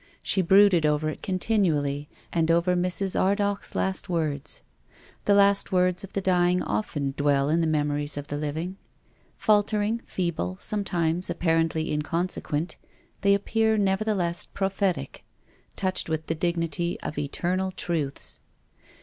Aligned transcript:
She 0.23 0.41
brooded 0.41 0.83
over 0.83 1.09
it 1.09 1.21
continually 1.21 2.09
and 2.33 2.49
over 2.49 2.75
Mrs. 2.75 3.15
Ardagh's 3.15 3.75
last 3.75 4.09
words. 4.09 4.63
The 5.25 5.35
last 5.35 5.71
words 5.71 6.03
of 6.03 6.13
the 6.13 6.21
dying 6.21 6.63
often 6.63 7.13
dwell 7.15 7.49
in 7.49 7.61
the 7.61 7.67
memories 7.67 8.17
of 8.17 8.27
the 8.27 8.35
living. 8.35 8.77
Faltering, 9.37 10.01
feeble, 10.07 10.57
sometimes 10.59 11.29
apparently 11.29 11.91
inconsequent, 11.91 12.77
they 13.21 13.35
appear 13.35 13.77
nevertheless 13.77 14.43
prophetic, 14.45 15.23
touched 15.75 16.09
with 16.09 16.25
the 16.25 16.33
dignity 16.33 16.99
of 17.01 17.19
Eternal 17.19 17.69
truths. 17.71 18.39